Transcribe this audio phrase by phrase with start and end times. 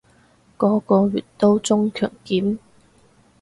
[0.57, 2.57] 個個月都中強檢